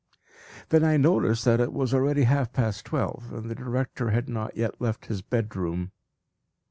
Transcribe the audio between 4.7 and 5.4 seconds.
left his